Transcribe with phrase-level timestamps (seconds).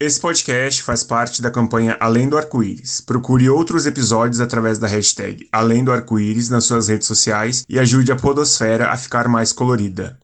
[0.00, 3.00] Esse podcast faz parte da campanha Além do Arco-Íris.
[3.00, 8.12] Procure outros episódios através da hashtag Além do Arco-Íris nas suas redes sociais e ajude
[8.12, 10.16] a podosfera a ficar mais colorida.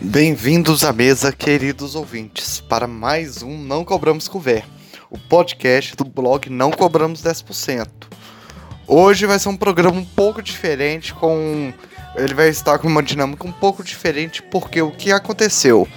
[0.00, 4.66] Bem-vindos à mesa, queridos ouvintes, para mais um Não Cobramos Couvert,
[5.08, 8.13] o podcast do blog Não Cobramos 10%.
[8.86, 11.72] Hoje vai ser um programa um pouco diferente, com
[12.16, 15.88] ele vai estar com uma dinâmica um pouco diferente, porque o que aconteceu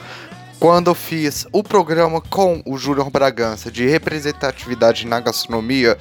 [0.59, 5.97] quando eu fiz o programa com o Júnior Bragança de representatividade na gastronomia,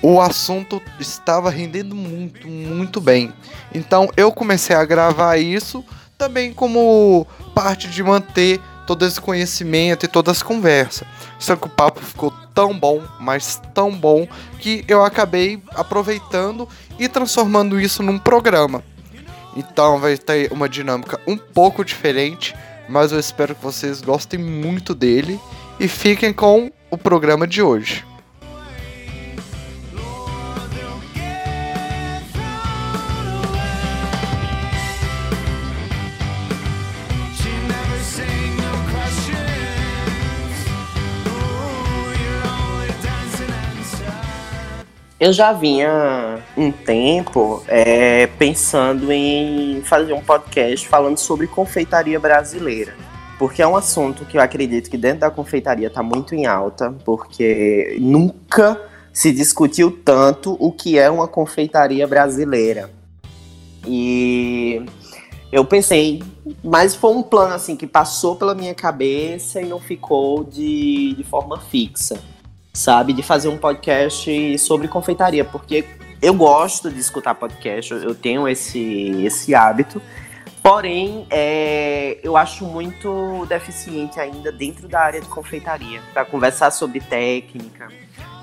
[0.00, 3.32] o assunto estava rendendo muito, muito bem.
[3.74, 5.84] Então eu comecei a gravar isso
[6.16, 11.06] também como parte de manter todo esse conhecimento e todas as conversas.
[11.38, 14.26] Só que o papo ficou tão bom, mas tão bom,
[14.58, 18.82] que eu acabei aproveitando e transformando isso num programa.
[19.56, 22.54] Então vai ter uma dinâmica um pouco diferente,
[22.88, 25.40] mas eu espero que vocês gostem muito dele
[25.78, 28.04] e fiquem com o programa de hoje.
[45.24, 52.94] Eu já vinha um tempo é, pensando em fazer um podcast falando sobre confeitaria brasileira.
[53.38, 56.94] Porque é um assunto que eu acredito que dentro da confeitaria está muito em alta,
[57.06, 58.78] porque nunca
[59.14, 62.90] se discutiu tanto o que é uma confeitaria brasileira.
[63.86, 64.84] E
[65.50, 66.22] eu pensei,
[66.62, 71.24] mas foi um plano assim que passou pela minha cabeça e não ficou de, de
[71.24, 72.20] forma fixa
[72.74, 73.12] sabe?
[73.12, 75.84] De fazer um podcast sobre confeitaria, porque
[76.20, 80.02] eu gosto de escutar podcast, eu tenho esse, esse hábito.
[80.62, 87.00] Porém, é, eu acho muito deficiente ainda dentro da área de confeitaria, para conversar sobre
[87.00, 87.88] técnica,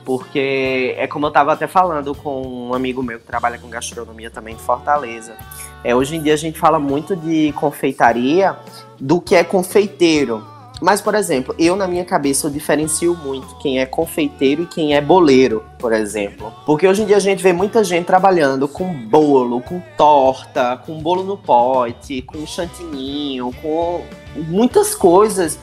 [0.05, 4.29] porque é como eu estava até falando com um amigo meu que trabalha com gastronomia
[4.29, 5.35] também de Fortaleza.
[5.84, 8.55] É, hoje em dia a gente fala muito de confeitaria
[9.00, 10.45] do que é confeiteiro,
[10.81, 14.95] mas, por exemplo, eu na minha cabeça eu diferencio muito quem é confeiteiro e quem
[14.95, 16.51] é boleiro, por exemplo.
[16.65, 20.99] Porque hoje em dia a gente vê muita gente trabalhando com bolo, com torta, com
[20.99, 24.03] bolo no pote, com chantininho, com
[24.35, 25.59] muitas coisas.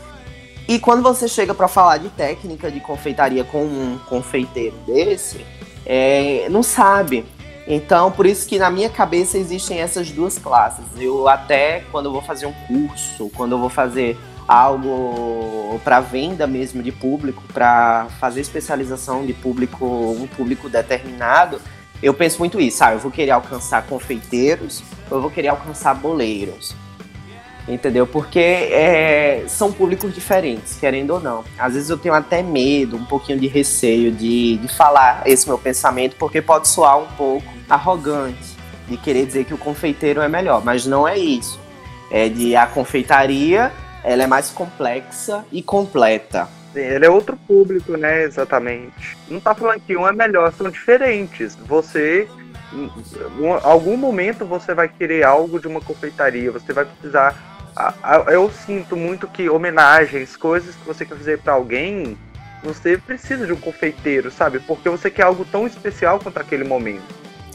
[0.68, 5.44] E quando você chega para falar de técnica de confeitaria com um confeiteiro desse,
[5.84, 7.26] é, não sabe.
[7.66, 10.84] Então, por isso que na minha cabeça existem essas duas classes.
[10.96, 14.16] Eu até quando eu vou fazer um curso, quando eu vou fazer
[14.48, 21.60] algo para venda mesmo de público, para fazer especialização de público, um público determinado,
[22.02, 26.74] eu penso muito isso, ah, eu vou querer alcançar confeiteiros, eu vou querer alcançar boleiros.
[27.66, 28.06] Entendeu?
[28.06, 31.44] Porque é, são públicos diferentes, querendo ou não.
[31.58, 35.58] Às vezes eu tenho até medo, um pouquinho de receio de, de falar esse meu
[35.58, 38.56] pensamento, porque pode soar um pouco arrogante,
[38.88, 41.60] de querer dizer que o confeiteiro é melhor, mas não é isso.
[42.10, 43.70] É de a confeitaria
[44.08, 46.48] ela é mais complexa e completa.
[46.72, 48.22] Sim, ele é outro público, né?
[48.22, 49.18] Exatamente.
[49.28, 51.54] Não tá falando que um é melhor, são diferentes.
[51.66, 52.26] Você,
[52.72, 52.90] em
[53.62, 57.36] algum momento, você vai querer algo de uma confeitaria, você vai precisar.
[58.28, 62.16] Eu sinto muito que homenagens, coisas que você quer fazer para alguém,
[62.64, 64.58] você precisa de um confeiteiro, sabe?
[64.58, 67.14] Porque você quer algo tão especial quanto aquele momento.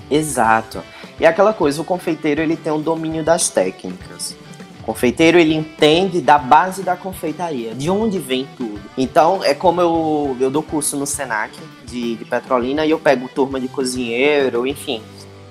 [0.09, 0.83] Exato.
[1.19, 4.35] E aquela coisa, o confeiteiro ele tem o um domínio das técnicas.
[4.85, 8.81] Confeiteiro ele entende da base da confeitaria, de onde vem tudo.
[8.97, 13.29] Então é como eu, eu dou curso no Senac de, de Petrolina e eu pego
[13.29, 15.01] turma de cozinheiro, enfim,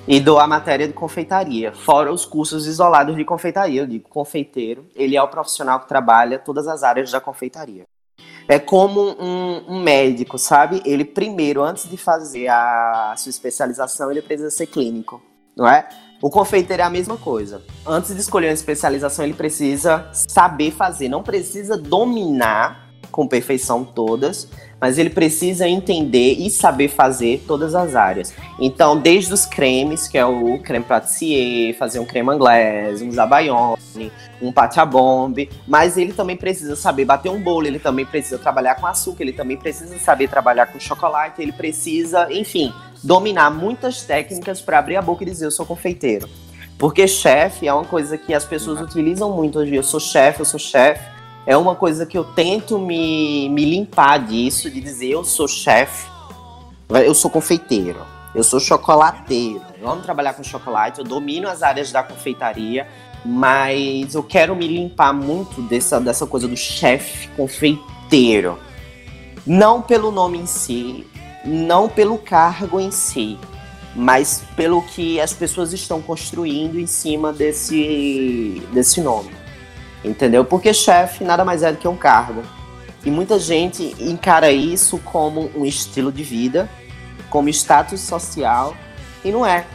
[0.06, 3.82] e dou a matéria de confeitaria, fora os cursos isolados de confeitaria.
[3.82, 7.84] Eu digo, confeiteiro, ele é o profissional que trabalha todas as áreas da confeitaria.
[8.48, 10.82] É como um, um, médico, sabe?
[10.84, 15.22] Ele primeiro, antes de fazer a sua especialização, ele precisa ser clínico,
[15.56, 15.88] não é?
[16.22, 17.60] O confeiteiro é a mesma coisa.
[17.84, 24.48] Antes de escolher uma especialização, ele precisa saber fazer, não precisa dominar com perfeição todas,
[24.80, 28.32] mas ele precisa entender e saber fazer todas as áreas.
[28.58, 34.12] Então, desde os cremes, que é o creme patissier, fazer um creme anglais, um zabayone,
[34.40, 34.52] um
[34.88, 39.24] bombe, mas ele também precisa saber bater um bolo, ele também precisa trabalhar com açúcar,
[39.24, 42.72] ele também precisa saber trabalhar com chocolate, ele precisa, enfim,
[43.02, 46.28] dominar muitas técnicas para abrir a boca e dizer eu sou confeiteiro.
[46.78, 49.74] Porque chefe é uma coisa que as pessoas utilizam muito hoje.
[49.74, 51.10] Eu sou chefe, eu sou chefe.
[51.46, 56.08] É uma coisa que eu tento me, me limpar disso, de dizer eu sou chefe,
[56.88, 58.00] eu sou confeiteiro.
[58.34, 62.88] Eu sou chocolateiro, eu amo trabalhar com chocolate, eu domino as áreas da confeitaria,
[63.22, 68.58] mas eu quero me limpar muito dessa, dessa coisa do chefe confeiteiro.
[69.46, 71.06] Não pelo nome em si,
[71.44, 73.38] não pelo cargo em si,
[73.94, 79.30] mas pelo que as pessoas estão construindo em cima desse, desse nome.
[80.04, 80.44] Entendeu?
[80.44, 82.42] Porque chefe nada mais é do que um cargo.
[83.04, 86.68] E muita gente encara isso como um estilo de vida,
[87.28, 88.76] como status social,
[89.24, 89.66] e não é.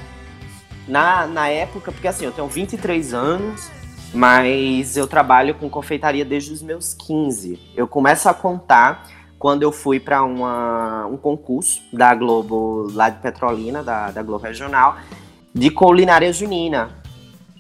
[0.88, 3.70] Na, na época, porque assim, eu tenho 23 anos,
[4.14, 7.60] mas eu trabalho com confeitaria desde os meus 15.
[7.76, 9.06] Eu começo a contar
[9.40, 14.98] quando eu fui para um concurso da Globo, lá de Petrolina, da, da Globo Regional,
[15.54, 16.90] de culinária junina.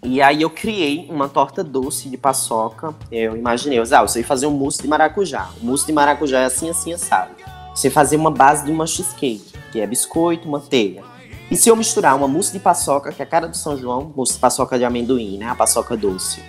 [0.03, 2.93] E aí eu criei uma torta doce de paçoca.
[3.11, 5.49] Eu imaginei, ah, eu sei fazer um mousse de maracujá.
[5.61, 7.31] O mousse de maracujá é assim, assim, assado.
[7.73, 11.03] Você fazer uma base de uma cheesecake, que é biscoito, manteiga.
[11.49, 14.11] E se eu misturar uma mousse de paçoca, que é a cara do São João,
[14.15, 15.49] mousse de paçoca de amendoim, né?
[15.49, 16.41] A paçoca doce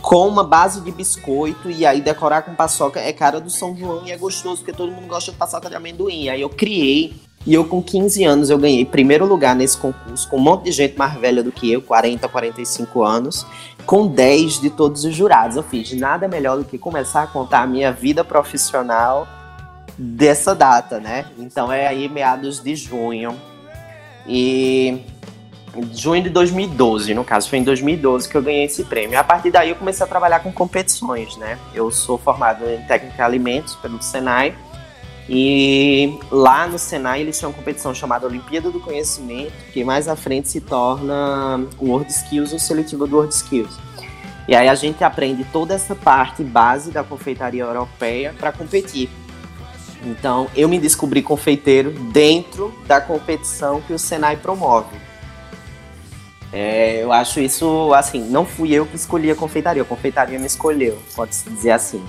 [0.00, 4.06] com uma base de biscoito e aí decorar com paçoca é cara do São João
[4.06, 6.28] e é gostoso porque todo mundo gosta de paçoca de amendoim.
[6.28, 7.14] Aí eu criei
[7.46, 10.72] e eu com 15 anos eu ganhei primeiro lugar nesse concurso com um monte de
[10.72, 13.46] gente mais velha do que eu, 40, 45 anos,
[13.86, 15.56] com 10 de todos os jurados.
[15.56, 19.26] Eu fiz nada melhor do que começar a contar a minha vida profissional
[19.96, 21.26] dessa data, né?
[21.38, 23.36] Então é aí meados de junho.
[24.28, 25.02] E
[25.92, 29.18] junho de 2012, no caso, foi em 2012 que eu ganhei esse prêmio.
[29.18, 31.58] A partir daí eu comecei a trabalhar com competições, né?
[31.74, 34.54] Eu sou formado em técnica de alimentos pelo Senai
[35.28, 40.16] e lá no Senai eles tinham uma competição chamada Olimpíada do Conhecimento, que mais à
[40.16, 43.78] frente se torna o World Skills, o seletivo do World Skills.
[44.48, 49.10] E aí a gente aprende toda essa parte base da confeitaria europeia para competir.
[50.02, 54.96] Então eu me descobri confeiteiro dentro da competição que o Senai promove.
[56.52, 60.46] É, eu acho isso, assim, não fui eu que escolhi a confeitaria, a confeitaria me
[60.46, 62.02] escolheu, pode-se dizer assim.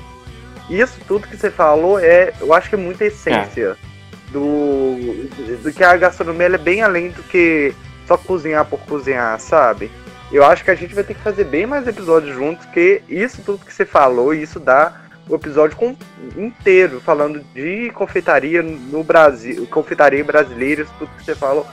[0.70, 4.32] Isso tudo que você falou é, eu acho que é muita essência é.
[4.32, 5.28] do,
[5.62, 7.74] do que a gastronomia é bem além do que
[8.08, 9.92] só cozinhar por cozinhar, sabe?
[10.32, 13.42] Eu acho que a gente vai ter que fazer bem mais episódios juntos, porque isso
[13.44, 14.94] tudo que você falou, isso dá
[15.30, 15.96] o episódio com,
[16.36, 21.66] inteiro falando de confeitaria no Brasil, confeitaria brasileira, tudo que você falou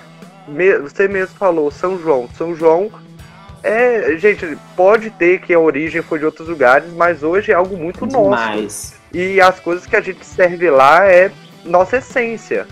[0.82, 2.28] você mesmo falou, São João.
[2.36, 2.90] São João
[3.62, 7.76] é, gente, pode ter que a origem foi de outros lugares, mas hoje é algo
[7.76, 8.62] muito Demais.
[8.62, 8.94] nosso.
[9.12, 11.32] E as coisas que a gente serve lá é
[11.64, 12.66] nossa essência,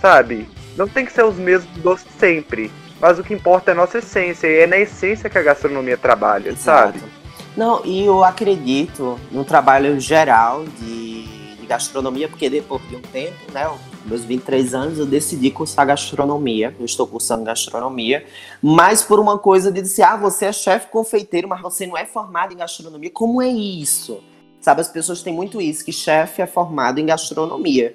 [0.00, 0.48] sabe?
[0.76, 2.70] Não tem que ser os mesmos doces sempre,
[3.00, 5.96] mas o que importa é a nossa essência, e é na essência que a gastronomia
[5.96, 6.98] trabalha, Exato.
[6.98, 7.13] sabe?
[7.56, 11.24] Não, e eu acredito no trabalho geral de,
[11.56, 13.70] de gastronomia, porque depois de um tempo, né,
[14.04, 16.74] meus 23 anos, eu decidi cursar gastronomia.
[16.78, 18.26] Eu estou cursando gastronomia,
[18.60, 22.04] mas por uma coisa de dizer, ah, você é chefe confeiteiro, mas você não é
[22.04, 23.10] formado em gastronomia.
[23.10, 24.20] Como é isso?
[24.60, 27.94] Sabe, as pessoas têm muito isso, que chefe é formado em gastronomia.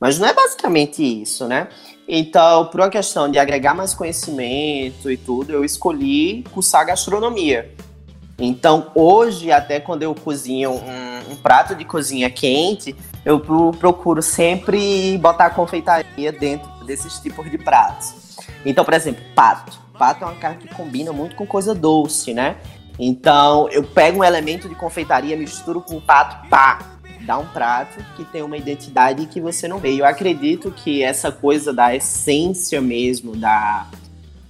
[0.00, 1.68] Mas não é basicamente isso, né?
[2.06, 7.72] Então, por uma questão de agregar mais conhecimento e tudo, eu escolhi cursar gastronomia.
[8.38, 12.94] Então, hoje, até quando eu cozinho um, um prato de cozinha quente,
[13.24, 18.36] eu procuro sempre botar confeitaria dentro desses tipos de pratos.
[18.64, 19.78] Então, por exemplo, pato.
[19.98, 22.56] Pato é uma carne que combina muito com coisa doce, né?
[22.98, 28.24] Então, eu pego um elemento de confeitaria, misturo com pato, pá, dá um prato que
[28.24, 29.94] tem uma identidade que você não vê.
[29.94, 33.86] Eu acredito que essa coisa da essência mesmo da,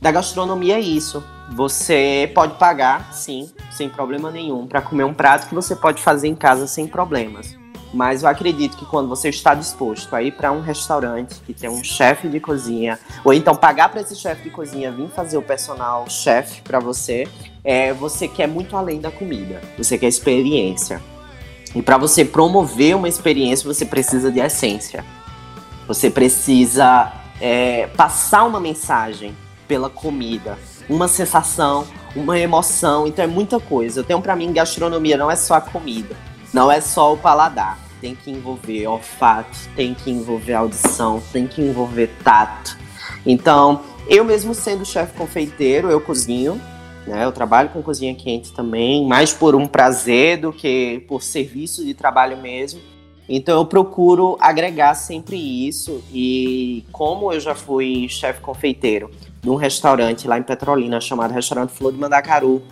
[0.01, 1.23] da gastronomia é isso.
[1.53, 6.29] Você pode pagar, sim, sem problema nenhum, para comer um prato que você pode fazer
[6.29, 7.57] em casa sem problemas.
[7.93, 11.71] Mas eu acredito que quando você está disposto a ir para um restaurante que tem
[11.71, 15.43] um chefe de cozinha, ou então pagar para esse chefe de cozinha vir fazer o
[15.43, 17.29] personal chefe para você,
[17.63, 19.61] é, você quer muito além da comida.
[19.79, 21.01] Você quer experiência.
[21.73, 25.05] E para você promover uma experiência, você precisa de essência.
[25.87, 29.37] Você precisa é, passar uma mensagem
[29.69, 33.07] pela comida, uma sensação, uma emoção.
[33.07, 34.01] Então é muita coisa.
[34.01, 36.17] Eu tenho para mim gastronomia não é só a comida,
[36.53, 41.63] não é só o paladar tem que envolver olfato, tem que envolver audição, tem que
[41.63, 42.77] envolver tato.
[43.25, 46.61] Então, eu mesmo sendo chefe confeiteiro, eu cozinho,
[47.07, 47.25] né?
[47.25, 51.95] Eu trabalho com cozinha quente também, mais por um prazer do que por serviço de
[51.95, 52.79] trabalho mesmo.
[53.29, 59.11] Então eu procuro agregar sempre isso e como eu já fui chefe confeiteiro
[59.43, 62.63] num restaurante lá em Petrolina chamado Restaurante Flor de Mandacaru,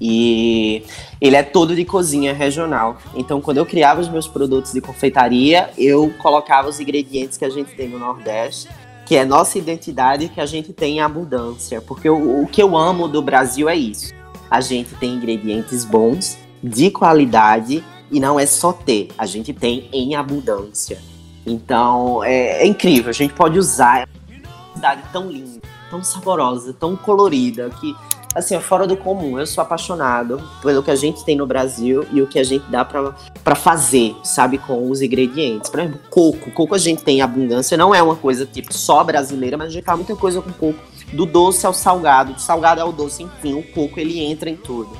[0.00, 0.82] e
[1.20, 2.98] ele é todo de cozinha regional.
[3.14, 7.48] Então, quando eu criava os meus produtos de confeitaria, eu colocava os ingredientes que a
[7.48, 8.68] gente tem no Nordeste
[9.04, 11.80] que é nossa identidade que a gente tem em abundância.
[11.80, 14.12] Porque o, o que eu amo do Brasil é isso.
[14.50, 19.88] A gente tem ingredientes bons, de qualidade, e não é só ter, a gente tem
[19.92, 20.98] em abundância.
[21.46, 26.96] Então é, é incrível, a gente pode usar uma cidade tão linda, tão saborosa, tão
[26.96, 27.94] colorida, que
[28.34, 29.38] assim, é fora do comum.
[29.38, 32.64] Eu sou apaixonado pelo que a gente tem no Brasil e o que a gente
[32.70, 35.70] dá para fazer, sabe, com os ingredientes.
[35.70, 36.50] Por exemplo, coco.
[36.50, 39.84] Coco a gente tem abundância, não é uma coisa tipo só brasileira, mas a gente
[39.84, 40.78] faz muita coisa com coco.
[41.12, 44.90] Do doce ao salgado, do salgado ao doce, enfim, o coco ele entra em tudo.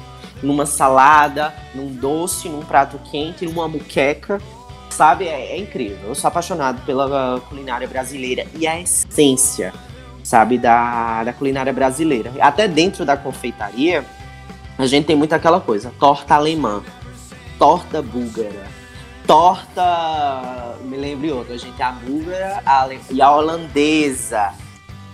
[0.42, 4.40] Numa salada, num doce, num prato quente, numa muqueca,
[4.90, 5.26] sabe?
[5.26, 6.08] É, é incrível.
[6.08, 9.72] Eu sou apaixonado pela culinária brasileira e a essência
[10.24, 12.32] sabe, da, da culinária brasileira.
[12.40, 14.04] Até dentro da confeitaria,
[14.76, 16.82] a gente tem muito aquela coisa: torta alemã,
[17.58, 18.66] torta búlgara,
[19.26, 20.76] torta.
[20.82, 24.52] Me lembre outra, a gente a búlgara a e a holandesa.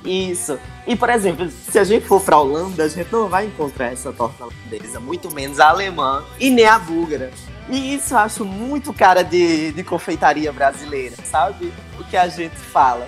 [0.05, 0.59] Isso.
[0.87, 4.13] E, por exemplo, se a gente for pra Holanda, a gente não vai encontrar essa
[4.13, 7.31] torta holandesa, muito menos a alemã e nem a búlgara.
[7.69, 11.73] E isso eu acho muito cara de, de confeitaria brasileira, sabe?
[11.99, 13.07] O que a gente fala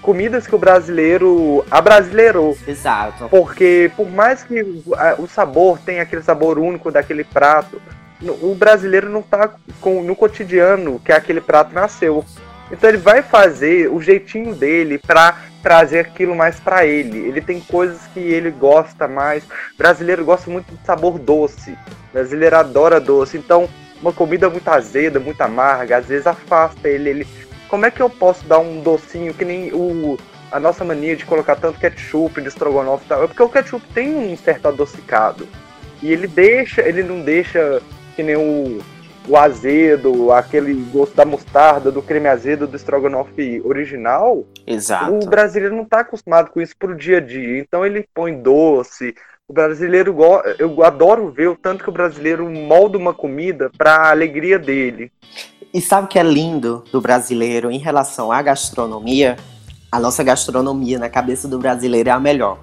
[0.00, 2.56] comidas que o brasileiro abrasileirou.
[2.66, 3.28] Exato.
[3.28, 4.82] Porque por mais que
[5.18, 7.80] o sabor tenha aquele sabor único daquele prato,
[8.22, 12.24] o brasileiro não tá com, no cotidiano que aquele prato nasceu.
[12.70, 17.18] Então ele vai fazer o jeitinho dele para trazer aquilo mais para ele.
[17.18, 19.44] Ele tem coisas que ele gosta mais.
[19.76, 21.76] Brasileiro gosta muito de sabor doce.
[22.12, 23.36] Brasileiro adora doce.
[23.36, 23.68] Então,
[24.00, 27.10] uma comida muito azeda, muito amarga, às vezes afasta ele.
[27.10, 27.26] Ele
[27.68, 30.18] como é que eu posso dar um docinho que nem o
[30.50, 33.24] a nossa mania de colocar tanto ketchup de estrogonofe e tal?
[33.24, 35.46] É porque o ketchup tem um certo adocicado.
[36.02, 37.82] E ele deixa, ele não deixa
[38.16, 38.78] que nem o,
[39.28, 44.44] o azedo, aquele gosto da mostarda, do creme azedo do estrogonofe original.
[44.66, 45.14] Exato.
[45.14, 47.58] O brasileiro não está acostumado com isso pro dia a dia.
[47.58, 49.14] Então ele põe doce.
[49.46, 50.16] O brasileiro,
[50.58, 55.10] eu adoro ver o tanto que o brasileiro molda uma comida para a alegria dele.
[55.72, 59.36] E sabe o que é lindo do brasileiro em relação à gastronomia?
[59.90, 62.58] A nossa gastronomia na cabeça do brasileiro é a melhor.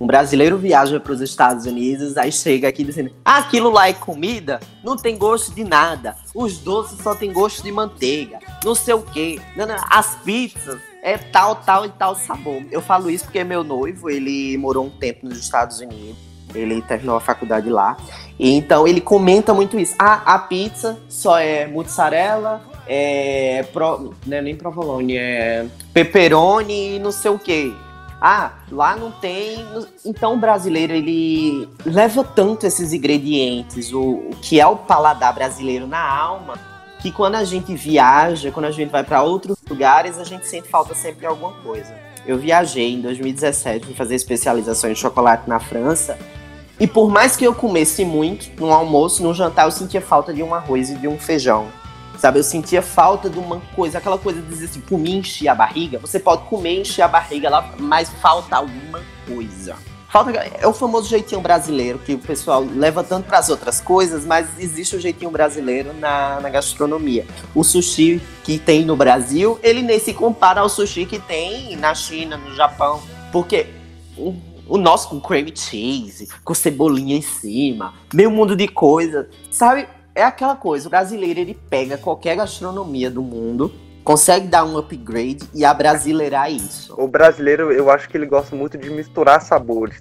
[0.00, 4.58] Um brasileiro viaja para os Estados Unidos, aí chega aqui dizendo: aquilo lá é comida,
[4.82, 6.16] não tem gosto de nada.
[6.34, 9.38] Os doces só tem gosto de manteiga, não sei o quê.
[9.54, 12.62] Não, não, as pizzas é tal, tal e tal sabor.
[12.70, 16.16] Eu falo isso porque meu noivo, ele morou um tempo nos Estados Unidos.
[16.54, 17.96] Ele terminou a faculdade lá.
[18.38, 19.94] E então ele comenta muito isso.
[19.98, 23.64] Ah, a pizza só é mozzarella, é.
[23.70, 27.70] Pro, não é nem provolone, é pepperoni e não sei o quê.
[28.20, 29.64] Ah, lá não tem.
[30.04, 35.86] Então o brasileiro ele leva tanto esses ingredientes, o, o que é o paladar brasileiro
[35.86, 36.58] na alma,
[37.00, 40.68] que quando a gente viaja, quando a gente vai para outros lugares, a gente sente
[40.68, 41.94] falta sempre de alguma coisa.
[42.26, 46.18] Eu viajei em 2017 para fazer especialização em chocolate na França
[46.80, 50.42] e por mais que eu comesse muito, no almoço, no jantar, eu sentia falta de
[50.42, 51.66] um arroz e de um feijão.
[52.20, 55.54] Sabe, eu sentia falta de uma coisa, aquela coisa de dizer assim, comer encher a
[55.54, 55.98] barriga.
[56.00, 59.74] Você pode comer encher a barriga lá, mas falta alguma coisa.
[60.06, 64.26] Falta, é o famoso jeitinho brasileiro, que o pessoal leva tanto para as outras coisas,
[64.26, 67.26] mas existe o jeitinho brasileiro na, na gastronomia.
[67.54, 71.94] O sushi que tem no Brasil, ele nem se compara ao sushi que tem na
[71.94, 73.00] China, no Japão.
[73.32, 73.66] Porque
[74.68, 79.26] o nosso com cream cheese, com cebolinha em cima, meio mundo de coisa.
[79.50, 79.88] Sabe?
[80.14, 85.48] É aquela coisa, o brasileiro ele pega qualquer gastronomia do mundo, consegue dar um upgrade
[85.54, 86.94] e abrasileirar isso.
[86.98, 89.98] O brasileiro, eu acho que ele gosta muito de misturar sabores.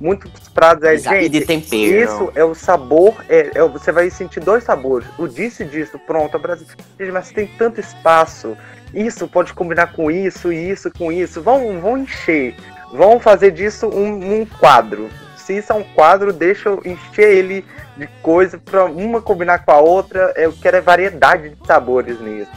[0.00, 2.02] Muitos pratos é, Exato, gente, de tempero.
[2.02, 5.06] Isso é o sabor, é, é, você vai sentir dois sabores.
[5.18, 7.12] O disse disso, pronto, o brasileiro.
[7.12, 8.56] Mas tem tanto espaço.
[8.94, 11.42] Isso pode combinar com isso, isso com isso.
[11.42, 12.56] Vão, vão encher.
[12.92, 15.10] Vamos fazer disso um, um quadro.
[15.52, 17.64] Isso é um quadro, deixa eu encher ele
[17.96, 20.32] de coisa para uma combinar com a outra.
[20.36, 22.50] Eu quero é variedade de sabores nisso.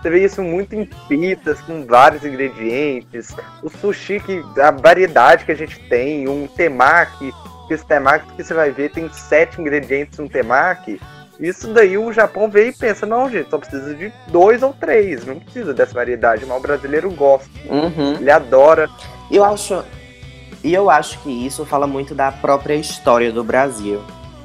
[0.00, 3.34] Você vê isso muito em pizzas, com vários ingredientes.
[3.62, 7.34] O sushi, que a variedade que a gente tem, um temaki,
[7.68, 10.98] que esse temaki que você vai ver tem sete ingredientes no temaki.
[11.38, 15.24] Isso daí o Japão vê e pensa, não, gente, só precisa de dois ou três,
[15.24, 17.50] não precisa dessa variedade, mas o brasileiro gosta.
[17.66, 18.16] Uhum.
[18.20, 18.88] Ele adora.
[19.30, 19.84] Eu acho.
[20.62, 24.00] E eu acho que isso fala muito da própria história do Brasil.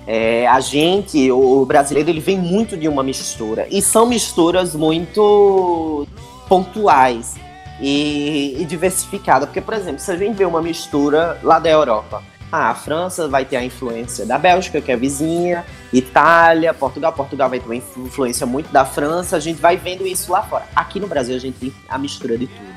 [0.07, 3.67] É, a gente, o brasileiro, ele vem muito de uma mistura.
[3.69, 6.07] E são misturas muito
[6.48, 7.36] pontuais
[7.81, 9.50] e, e diversificadas.
[9.50, 13.27] Porque, por exemplo, se a gente vê uma mistura lá da Europa, ah, a França
[13.27, 17.12] vai ter a influência da Bélgica, que é vizinha, Itália, Portugal.
[17.12, 19.36] Portugal vai ter uma influência muito da França.
[19.36, 20.65] A gente vai vendo isso lá fora.
[20.75, 22.75] Aqui no Brasil a gente tem a mistura de tudo.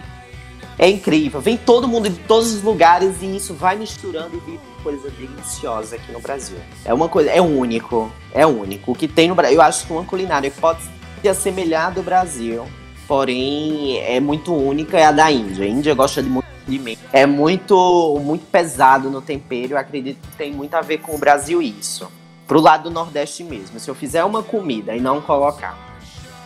[0.78, 1.40] É incrível.
[1.40, 5.96] Vem todo mundo de todos os lugares e isso vai misturando e vira coisa deliciosa
[5.96, 6.58] aqui no Brasil.
[6.84, 8.92] É uma coisa, é único, é único.
[8.92, 10.80] O que tem no Brasil, eu acho que uma culinária que pode
[11.20, 12.64] se assemelhar do Brasil,
[13.08, 15.64] porém é muito única é a da Índia.
[15.64, 19.72] A Índia gosta de muito de É muito, muito pesado no tempero.
[19.72, 22.10] Eu acredito que tem muito a ver com o Brasil isso.
[22.46, 23.80] Pro lado do Nordeste mesmo.
[23.80, 25.76] Se eu fizer uma comida e não colocar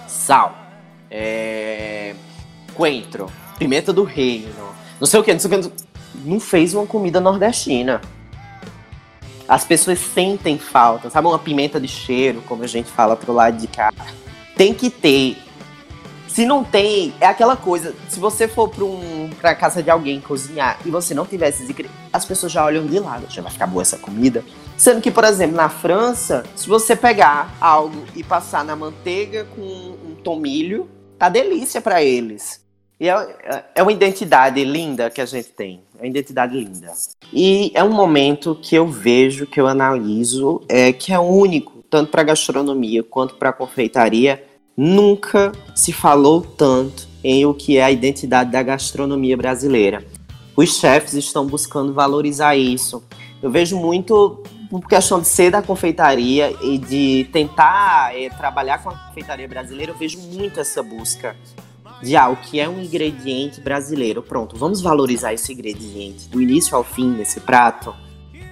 [0.07, 0.57] sal,
[1.11, 2.15] é...
[2.75, 3.27] coentro,
[3.63, 4.53] pimenta do reino,
[5.01, 5.73] não sei o que, não sei o que,
[6.25, 8.01] não fez uma comida nordestina.
[9.49, 11.27] As pessoas sentem falta, sabe?
[11.27, 13.93] Uma pimenta de cheiro, como a gente fala pro lado de cá.
[14.57, 15.37] Tem que ter.
[16.29, 17.95] Se não tem, é aquela coisa.
[18.09, 21.69] Se você for pra, um, pra casa de alguém cozinhar e você não tiver esses
[22.13, 23.27] as pessoas já olham de lado.
[23.29, 24.45] Já vai ficar boa essa comida.
[24.77, 29.61] Sendo que, por exemplo, na França, se você pegar algo e passar na manteiga com
[29.61, 30.89] um tomilho,
[31.19, 32.62] tá delícia para eles.
[33.03, 35.83] E é, é uma identidade linda que a gente tem.
[35.99, 36.93] É uma identidade linda.
[37.33, 42.13] E é um momento que eu vejo, que eu analiso, é, que é único, tanto
[42.13, 44.45] para gastronomia quanto para confeitaria.
[44.77, 50.05] Nunca se falou tanto em o que é a identidade da gastronomia brasileira.
[50.57, 53.03] Os chefes estão buscando valorizar isso.
[53.43, 58.91] Eu vejo muito por questão de ser da confeitaria e de tentar é, trabalhar com
[58.91, 61.37] a confeitaria brasileira, eu vejo muito essa busca
[62.03, 64.23] de ah, o que é um ingrediente brasileiro.
[64.23, 67.95] Pronto, vamos valorizar esse ingrediente do início ao fim desse prato.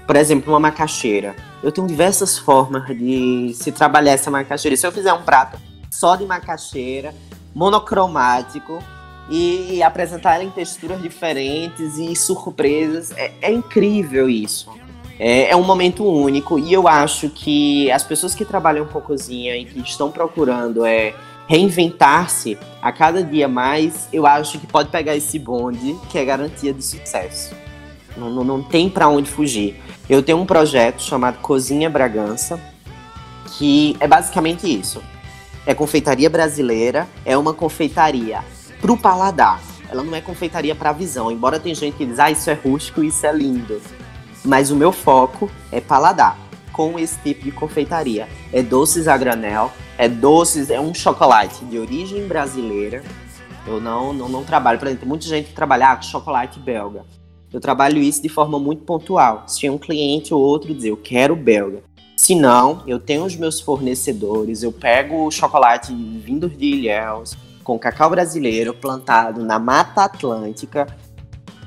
[0.06, 1.36] Por exemplo, uma macaxeira.
[1.62, 4.76] Eu tenho diversas formas de se trabalhar essa macaxeira.
[4.76, 5.58] Se eu fizer um prato
[5.90, 7.14] só de macaxeira,
[7.54, 8.82] monocromático,
[9.30, 14.68] e, e apresentar ela em texturas diferentes e surpresas, é, é incrível isso.
[15.18, 19.54] É, é, um momento único e eu acho que as pessoas que trabalham com cozinha
[19.54, 21.14] e que estão procurando é,
[21.50, 26.72] reinventar-se a cada dia mais, eu acho que pode pegar esse bonde que é garantia
[26.72, 27.52] de sucesso.
[28.16, 29.82] Não, não, não tem para onde fugir.
[30.08, 32.60] Eu tenho um projeto chamado Cozinha Bragança,
[33.58, 35.02] que é basicamente isso.
[35.66, 38.44] É confeitaria brasileira, é uma confeitaria
[38.80, 39.60] pro paladar.
[39.90, 43.02] Ela não é confeitaria para visão, embora tem gente que diz, ah, isso é rústico,
[43.02, 43.82] isso é lindo.
[44.44, 46.38] Mas o meu foco é paladar
[46.72, 48.28] com esse tipo de confeitaria.
[48.52, 53.02] É doces a granel, é doces, é um chocolate de origem brasileira.
[53.66, 57.04] Eu não, não, não trabalho, por exemplo, tem muita gente que trabalha com chocolate belga.
[57.52, 59.44] Eu trabalho isso de forma muito pontual.
[59.46, 61.82] Se um cliente ou outro dizer, eu quero belga.
[62.16, 67.78] Se não, eu tenho os meus fornecedores, eu pego o chocolate vindo de Ilhéus, com
[67.78, 70.86] cacau brasileiro plantado na Mata Atlântica.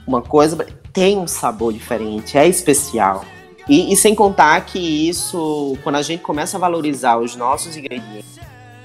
[0.08, 3.24] Uma coisa tem um sabor diferente, é especial.
[3.68, 8.40] E, e, sem contar que isso, quando a gente começa a valorizar os nossos ingredientes,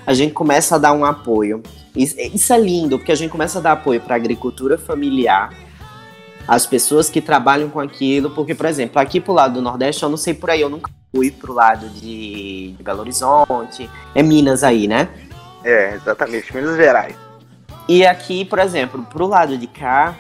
[0.07, 1.63] a gente começa a dar um apoio.
[1.97, 5.53] Isso, isso é lindo, porque a gente começa a dar apoio para a agricultura familiar,
[6.47, 10.09] as pessoas que trabalham com aquilo, porque, por exemplo, aqui pro lado do Nordeste, eu
[10.09, 14.63] não sei por aí, eu nunca fui pro lado de, de Belo Horizonte, é Minas
[14.63, 15.09] aí, né?
[15.65, 17.17] É, exatamente, Minas Gerais.
[17.89, 20.17] E aqui, por exemplo, pro lado de cá,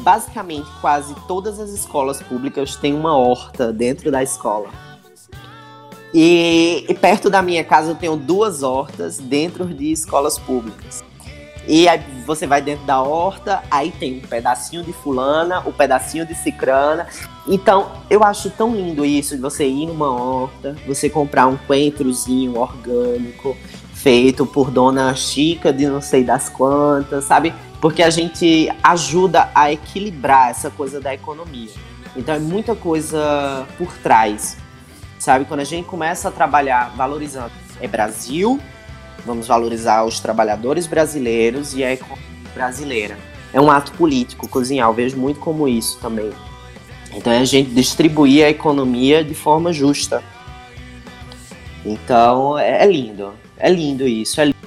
[0.00, 4.68] basicamente quase todas as escolas públicas têm uma horta dentro da escola.
[6.12, 11.04] E, e, perto da minha casa eu tenho duas hortas dentro de escolas públicas.
[11.68, 16.26] E aí você vai dentro da horta, aí tem um pedacinho de fulana, um pedacinho
[16.26, 17.06] de cicrana.
[17.46, 22.58] Então, eu acho tão lindo isso de você ir numa horta, você comprar um coentrozinho
[22.58, 23.56] orgânico,
[23.92, 27.54] feito por dona Chica de não sei das quantas, sabe?
[27.80, 31.70] Porque a gente ajuda a equilibrar essa coisa da economia.
[32.16, 34.56] Então é muita coisa por trás,
[35.18, 35.44] sabe?
[35.44, 38.60] Quando a gente começa a trabalhar valorizando é Brasil,
[39.24, 43.16] vamos valorizar os trabalhadores brasileiros e a economia brasileira.
[43.52, 46.30] É um ato político cozinhar, eu vejo muito como isso também.
[47.12, 50.22] Então é a gente distribuir a economia de forma justa.
[51.84, 54.59] Então é, é lindo, é lindo isso, é lindo.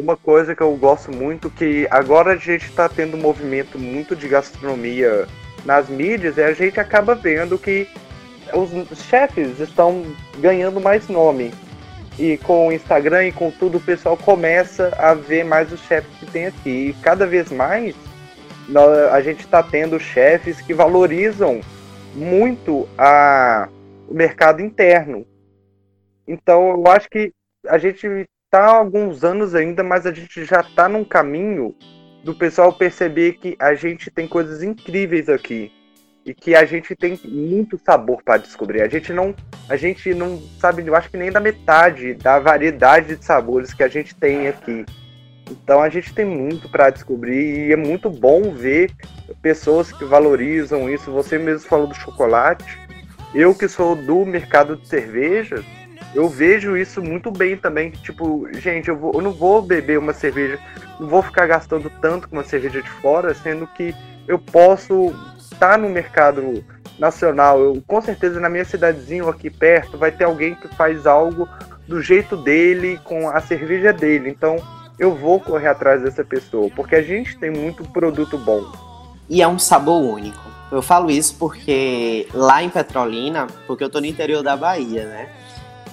[0.00, 4.16] Uma coisa que eu gosto muito, que agora a gente está tendo um movimento muito
[4.16, 5.26] de gastronomia
[5.64, 7.86] nas mídias, e a gente acaba vendo que
[8.54, 10.04] os chefes estão
[10.38, 11.52] ganhando mais nome.
[12.18, 16.10] E com o Instagram e com tudo, o pessoal começa a ver mais os chefes
[16.18, 16.88] que tem aqui.
[16.88, 17.94] E cada vez mais
[19.10, 21.60] a gente está tendo chefes que valorizam
[22.14, 23.68] muito a,
[24.08, 25.26] o mercado interno.
[26.26, 27.32] Então eu acho que
[27.66, 31.74] a gente tá alguns anos ainda, mas a gente já tá num caminho
[32.24, 35.72] do pessoal perceber que a gente tem coisas incríveis aqui
[36.26, 38.82] e que a gente tem muito sabor para descobrir.
[38.82, 39.34] A gente não,
[39.68, 43.82] a gente não sabe, eu acho que nem da metade da variedade de sabores que
[43.82, 44.84] a gente tem aqui.
[45.50, 48.92] Então a gente tem muito para descobrir e é muito bom ver
[49.40, 51.10] pessoas que valorizam isso.
[51.10, 52.78] Você mesmo falou do chocolate.
[53.34, 55.64] Eu que sou do mercado de cerveja,
[56.14, 57.90] eu vejo isso muito bem também.
[57.90, 60.58] Tipo, gente, eu, vou, eu não vou beber uma cerveja,
[60.98, 63.94] não vou ficar gastando tanto com uma cerveja de fora, sendo que
[64.26, 66.64] eu posso estar no mercado
[66.98, 67.60] nacional.
[67.60, 71.48] Eu, com certeza na minha cidadezinha aqui perto vai ter alguém que faz algo
[71.86, 74.30] do jeito dele, com a cerveja dele.
[74.30, 74.56] Então
[74.98, 78.70] eu vou correr atrás dessa pessoa, porque a gente tem muito produto bom.
[79.28, 80.40] E é um sabor único.
[80.70, 85.28] Eu falo isso porque lá em Petrolina, porque eu tô no interior da Bahia, né?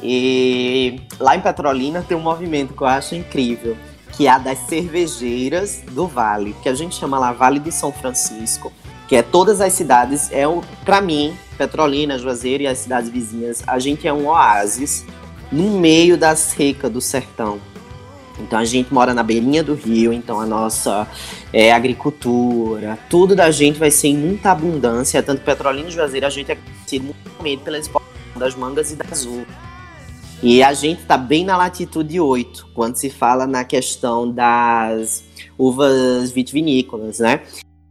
[0.01, 3.75] E lá em Petrolina tem um movimento que eu acho incrível,
[4.11, 7.91] que é a das cervejeiras do Vale, que a gente chama lá Vale de São
[7.91, 8.71] Francisco
[9.07, 10.43] que é todas as cidades, é
[10.83, 15.05] para mim, Petrolina, Juazeiro e as cidades vizinhas, a gente é um oásis
[15.51, 17.59] no meio da seca do sertão.
[18.39, 21.07] Então a gente mora na beirinha do rio, então a nossa
[21.51, 25.23] é, agricultura, tudo da gente vai ser em muita abundância.
[25.23, 29.25] Tanto Petrolina e Juazeiro a gente é conhecido muito pela exportação das mangas e das
[29.25, 29.66] uvas.
[30.41, 35.23] E a gente está bem na latitude 8, quando se fala na questão das
[35.57, 37.41] uvas vitivinícolas, né?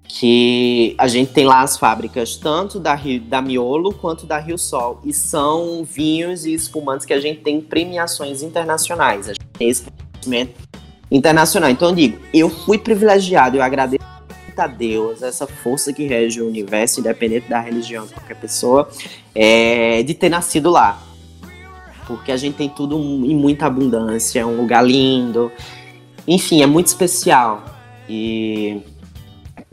[0.08, 4.56] que a gente tem lá as fábricas tanto da, Rio, da Miolo quanto da Rio
[4.56, 5.00] Sol.
[5.04, 9.28] E são vinhos e espumantes que a gente tem premiações internacionais.
[9.28, 10.54] A gente tem esse reconhecimento
[11.10, 11.70] internacional.
[11.70, 14.04] Então eu digo, eu fui privilegiado, eu agradeço
[14.56, 18.88] a Deus, essa força que rege o universo, independente da religião de qualquer pessoa,
[19.34, 21.05] é, de ter nascido lá.
[22.06, 25.50] Porque a gente tem tudo em muita abundância, é um lugar lindo.
[26.26, 27.64] Enfim, é muito especial.
[28.08, 28.80] E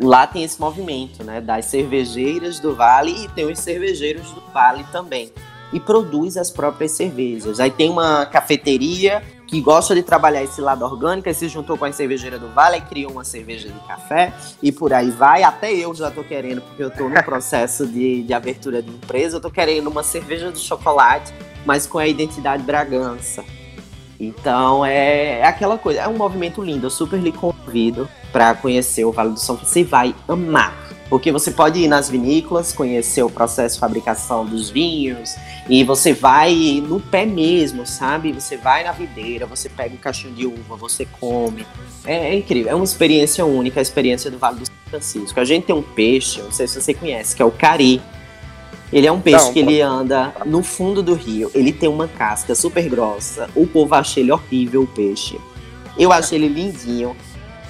[0.01, 4.83] lá tem esse movimento, né, das cervejeiras do Vale e tem os cervejeiros do Vale
[4.91, 5.31] também.
[5.71, 7.59] E produz as próprias cervejas.
[7.59, 11.85] Aí tem uma cafeteria que gosta de trabalhar esse lado orgânico, e se juntou com
[11.85, 15.43] a cervejeira do Vale e criou uma cerveja de café e por aí vai.
[15.43, 19.37] Até eu já tô querendo, porque eu tô no processo de, de abertura de empresa,
[19.37, 21.31] eu tô querendo uma cerveja de chocolate,
[21.65, 23.43] mas com a identidade Bragança.
[24.19, 29.05] Então é, é aquela coisa, é um movimento lindo, eu super lhe convido para conhecer
[29.05, 30.83] o Vale do São Você vai amar.
[31.09, 35.35] Porque você pode ir nas vinícolas, conhecer o processo de fabricação dos vinhos,
[35.69, 38.31] e você vai no pé mesmo, sabe?
[38.31, 41.67] Você vai na videira, você pega um caixinho de uva, você come.
[42.03, 45.39] É, é, incrível, é uma experiência única, a experiência do Vale do São Francisco.
[45.39, 48.01] A gente tem um peixe, não sei se você conhece, que é o cari.
[48.93, 52.07] Ele é um peixe não, que ele anda no fundo do rio, ele tem uma
[52.07, 53.49] casca super grossa.
[53.55, 55.41] O povo acha ele horrível, o peixe.
[55.97, 57.15] Eu acho ele lindinho.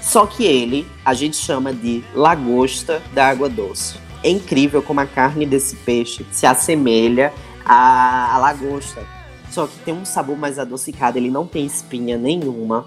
[0.01, 3.95] Só que ele, a gente chama de lagosta da água doce.
[4.21, 7.33] É incrível como a carne desse peixe se assemelha
[7.65, 9.01] à, à lagosta.
[9.49, 12.85] Só que tem um sabor mais adocicado, ele não tem espinha nenhuma.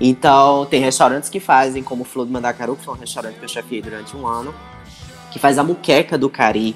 [0.00, 3.44] Então, tem restaurantes que fazem, como o Flor do Mandacaru, que foi um restaurante que
[3.44, 4.52] eu chefiei durante um ano,
[5.30, 6.74] que faz a muqueca do cari.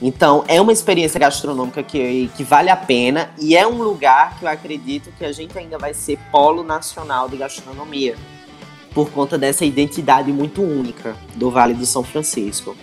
[0.00, 4.44] Então, é uma experiência gastronômica que, que vale a pena e é um lugar que
[4.44, 8.14] eu acredito que a gente ainda vai ser polo nacional de gastronomia
[8.92, 12.76] por conta dessa identidade muito única do Vale do São Francisco.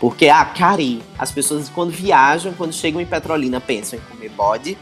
[0.00, 4.78] Porque, ah, Cari, as pessoas quando viajam, quando chegam em Petrolina, pensam em comer bode.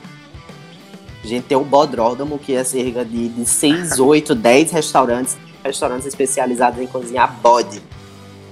[1.22, 6.06] A gente tem o Bodródromo, que é cerca de, de 6, 8, 10 restaurantes, restaurantes
[6.06, 7.82] especializados em cozinhar bode,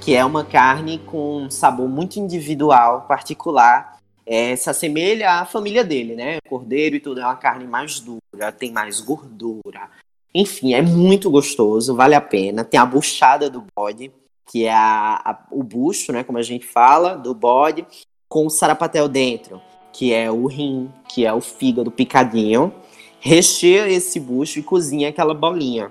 [0.06, 3.98] que é uma carne com um sabor muito individual, particular.
[4.24, 6.38] É, se assemelha à família dele, né?
[6.48, 9.90] Cordeiro e tudo, é uma carne mais dura, tem mais gordura,
[10.32, 12.62] enfim, é muito gostoso, vale a pena.
[12.62, 14.12] Tem a buchada do bode,
[14.46, 17.84] que é a, a, o bucho, né, como a gente fala, do bode,
[18.28, 19.60] com o sarapatel dentro,
[19.92, 22.72] que é o rim, que é o fígado picadinho.
[23.18, 25.90] Recheia esse bucho e cozinha aquela bolinha.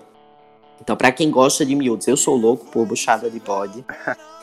[0.81, 3.83] Então, para quem gosta de miúdos, eu sou louco por buchada de bode.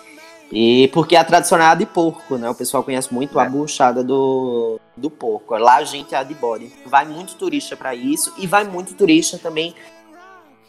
[0.55, 2.51] E porque é a tradicional é de porco, né?
[2.51, 3.43] O pessoal conhece muito é.
[3.43, 5.57] a buchada do, do porco.
[5.57, 6.71] Lá a gente é a de bode.
[6.85, 9.75] Vai muito turista para isso e vai muito turista também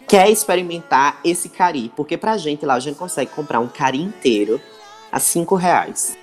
[0.08, 1.92] quer experimentar esse cari.
[1.98, 4.62] Porque pra gente lá a gente consegue comprar um cari inteiro
[5.12, 6.18] a cinco reais.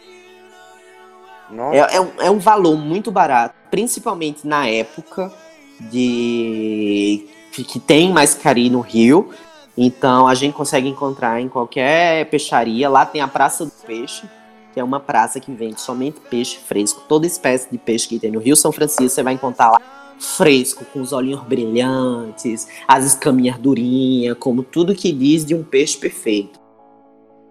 [1.72, 5.32] É, é, um, é um valor muito barato, principalmente na época
[5.80, 9.30] de que tem mais cari no Rio,
[9.76, 12.88] então a gente consegue encontrar em qualquer peixaria.
[12.88, 14.28] Lá tem a Praça do Peixe,
[14.72, 17.02] que é uma praça que vende somente peixe fresco.
[17.08, 19.80] Toda espécie de peixe que tem no Rio São Francisco você vai encontrar lá.
[20.18, 25.96] fresco, com os olhinhos brilhantes, as escaminhas durinhas, como tudo que diz de um peixe
[25.96, 26.60] perfeito.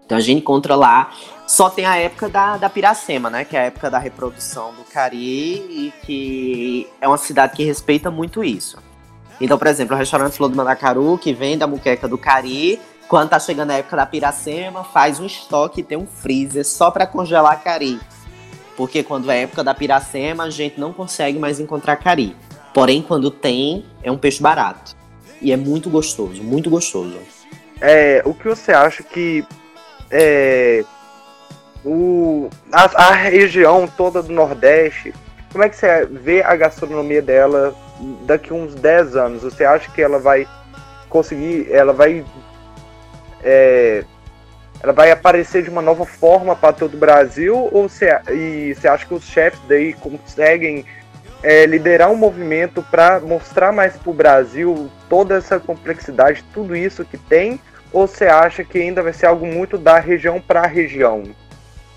[0.06, 1.12] Então a gente encontra lá.
[1.48, 3.44] Só tem a época da, da Piracema, né?
[3.44, 8.12] Que é a época da reprodução do cari e que é uma cidade que respeita
[8.12, 8.78] muito isso.
[9.40, 13.30] Então, por exemplo, o restaurante Flor do Mandacaru, que vende a muqueca do cari, quando
[13.30, 17.64] tá chegando a época da Piracema, faz um estoque tem um freezer só para congelar
[17.64, 18.00] cari.
[18.78, 22.36] Porque quando é época da Piracema, a gente não consegue mais encontrar cari.
[22.74, 24.96] Porém, quando tem, é um peixe barato.
[25.42, 27.18] E é muito gostoso, muito gostoso.
[27.82, 29.44] É, o que você acha que
[30.12, 30.84] é,
[31.84, 35.14] o, a, a, região toda do Nordeste,
[35.52, 37.74] como é que você vê a gastronomia dela
[38.26, 39.44] daqui uns 10 anos?
[39.44, 40.48] Você acha que ela vai
[41.10, 42.24] conseguir, ela vai
[43.44, 44.04] é,
[44.82, 48.88] ela vai aparecer de uma nova forma para todo o Brasil ou você, e você
[48.88, 50.86] acha que os chefs daí conseguem
[51.44, 57.04] é, liderar um movimento para mostrar mais para o Brasil toda essa complexidade, tudo isso
[57.04, 57.60] que tem
[57.92, 61.24] ou você acha que ainda vai ser algo muito da região para região?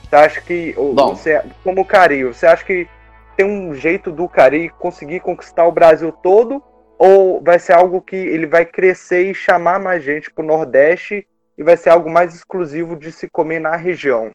[0.08, 1.14] Você acha que, Bom.
[1.14, 2.88] Você, como o Cari, você acha que
[3.36, 6.62] tem um jeito do Cari conseguir conquistar o Brasil todo?
[6.98, 11.26] Ou vai ser algo que ele vai crescer e chamar mais gente para o Nordeste
[11.58, 14.30] e vai ser algo mais exclusivo de se comer na região?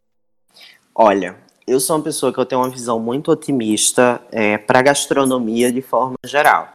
[0.94, 5.72] Olha, eu sou uma pessoa que eu tenho uma visão muito otimista é, para gastronomia
[5.72, 6.70] de forma geral,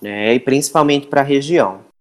[0.00, 1.92] né, e principalmente para a região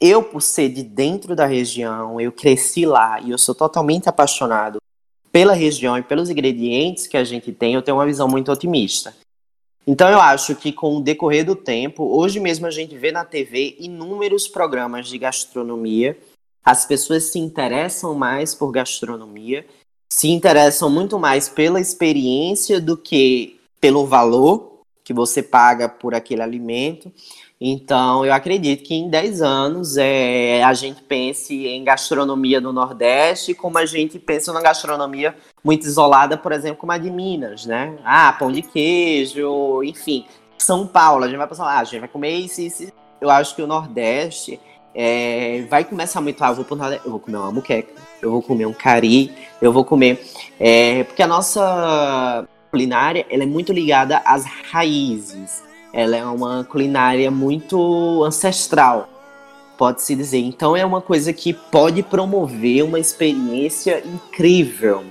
[0.00, 4.78] eu, por ser de dentro da região, eu cresci lá e eu sou totalmente apaixonado
[5.32, 9.14] pela região e pelos ingredientes que a gente tem, eu tenho uma visão muito otimista.
[9.86, 13.24] Então eu acho que com o decorrer do tempo, hoje mesmo a gente vê na
[13.24, 16.18] TV inúmeros programas de gastronomia.
[16.64, 19.66] As pessoas se interessam mais por gastronomia,
[20.12, 24.69] se interessam muito mais pela experiência do que pelo valor
[25.10, 27.12] que você paga por aquele alimento.
[27.60, 33.52] Então, eu acredito que em 10 anos é, a gente pense em gastronomia no Nordeste
[33.52, 37.98] como a gente pensa na gastronomia muito isolada, por exemplo, como a de Minas, né?
[38.04, 40.26] Ah, pão de queijo, enfim.
[40.56, 42.92] São Paulo, a gente vai passar lá, ah, a gente vai comer isso, isso.
[43.20, 44.60] Eu acho que o Nordeste
[44.94, 46.40] é, vai começar muito.
[46.44, 47.92] Ah, eu vou, pro Nordeste, eu vou comer uma muqueca,
[48.22, 50.24] eu vou comer um cari, eu vou comer.
[50.60, 55.62] É, porque a nossa culinária ela é muito ligada às raízes.
[55.92, 59.08] Ela é uma culinária muito ancestral,
[59.76, 60.38] pode-se dizer.
[60.38, 65.04] Então é uma coisa que pode promover uma experiência incrível,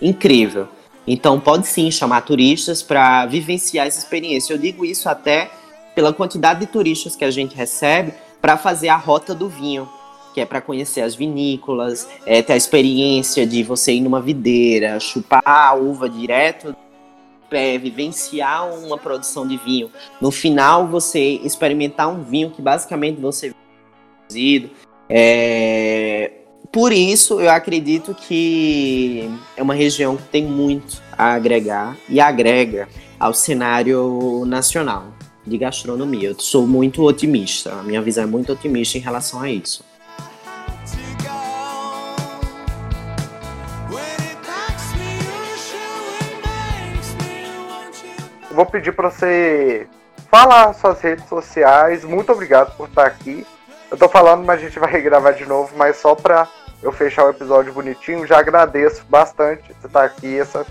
[0.00, 0.68] incrível.
[1.06, 4.52] Então pode sim chamar turistas para vivenciar essa experiência.
[4.52, 5.50] Eu digo isso até
[5.94, 9.88] pela quantidade de turistas que a gente recebe para fazer a rota do vinho,
[10.34, 15.00] que é para conhecer as vinícolas, é, ter a experiência de você ir numa videira,
[15.00, 16.76] chupar a uva direto
[17.50, 19.90] é, vivenciar uma produção de vinho.
[20.20, 23.52] No final, você experimentar um vinho que basicamente você
[24.26, 24.70] produzido.
[25.08, 26.32] É...
[26.72, 32.88] Por isso, eu acredito que é uma região que tem muito a agregar e agrega
[33.18, 35.06] ao cenário nacional
[35.46, 36.30] de gastronomia.
[36.30, 39.82] Eu sou muito otimista, a minha visão é muito otimista em relação a isso.
[48.56, 49.86] Vou pedir para você
[50.30, 52.04] falar suas redes sociais.
[52.04, 53.46] Muito obrigado por estar aqui.
[53.90, 56.48] Eu tô falando, mas a gente vai gravar de novo, mas só para
[56.82, 60.66] eu fechar o episódio bonitinho, já agradeço bastante você estar aqui, essa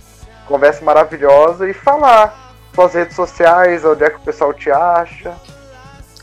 [0.47, 5.33] conversa maravilhosa e falar suas redes sociais, onde é que o pessoal te acha.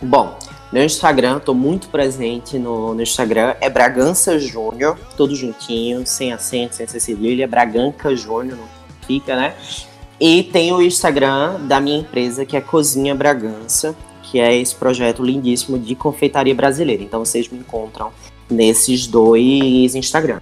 [0.00, 0.38] Bom,
[0.72, 6.76] meu Instagram, tô muito presente no, no Instagram, é Bragança Júnior, tudo juntinho, sem acento,
[6.76, 8.68] sem cedilha, é Braganca Júnior, não
[9.06, 9.54] fica, né?
[10.24, 15.20] E tem o Instagram da minha empresa, que é Cozinha Bragança, que é esse projeto
[15.20, 17.02] lindíssimo de confeitaria brasileira.
[17.02, 18.12] Então vocês me encontram
[18.48, 20.40] nesses dois Instagram.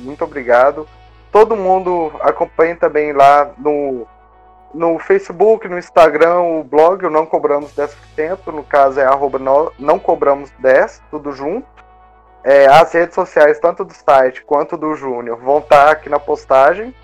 [0.00, 0.86] Muito obrigado.
[1.32, 4.06] Todo mundo acompanha também lá no,
[4.74, 9.38] no Facebook, no Instagram, o blog, o Não Cobramos 10%, no caso é arroba
[9.78, 11.66] não, cobramos 10, tudo junto.
[12.44, 16.94] É, as redes sociais, tanto do site quanto do Júnior, vão estar aqui na postagem.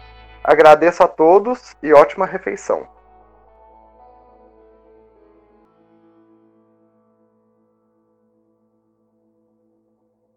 [0.43, 2.87] Agradeço a todos e ótima refeição.